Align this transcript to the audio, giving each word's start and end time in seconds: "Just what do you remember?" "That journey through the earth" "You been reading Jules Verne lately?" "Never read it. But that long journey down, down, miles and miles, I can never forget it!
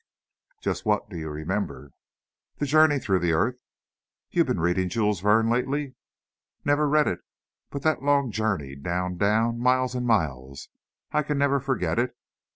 "Just 0.61 0.83
what 0.83 1.11
do 1.11 1.15
you 1.15 1.29
remember?" 1.29 1.91
"That 2.57 2.65
journey 2.65 2.97
through 2.97 3.19
the 3.19 3.33
earth" 3.33 3.59
"You 4.31 4.43
been 4.43 4.59
reading 4.59 4.89
Jules 4.89 5.19
Verne 5.21 5.47
lately?" 5.47 5.93
"Never 6.65 6.89
read 6.89 7.05
it. 7.07 7.19
But 7.69 7.83
that 7.83 8.01
long 8.01 8.31
journey 8.31 8.75
down, 8.75 9.17
down, 9.17 9.59
miles 9.59 9.93
and 9.93 10.07
miles, 10.07 10.69
I 11.11 11.21
can 11.21 11.37
never 11.37 11.59
forget 11.59 11.99
it! 11.99 12.15